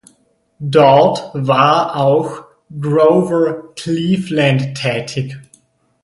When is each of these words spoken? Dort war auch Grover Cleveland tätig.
Dort 0.71 1.29
war 1.35 1.95
auch 1.95 2.45
Grover 2.75 3.71
Cleveland 3.75 4.75
tätig. 4.75 5.37